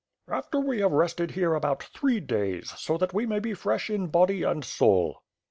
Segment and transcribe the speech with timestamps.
[0.27, 4.07] "After we have rested here about three days, so that we may be fresh in
[4.07, 5.21] body and soul."